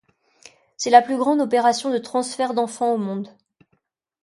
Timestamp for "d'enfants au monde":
2.55-3.37